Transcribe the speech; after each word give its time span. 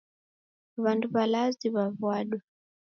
W'andu 0.83 1.07
w'alazi 1.13 1.67
w'aw'adwa. 1.75 2.39